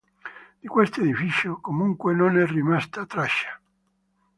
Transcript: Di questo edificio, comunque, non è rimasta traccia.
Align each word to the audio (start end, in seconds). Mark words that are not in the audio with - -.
Di 0.59 0.65
questo 0.67 0.99
edificio, 1.01 1.59
comunque, 1.61 2.15
non 2.15 2.35
è 2.35 2.47
rimasta 2.47 3.05
traccia. 3.05 3.61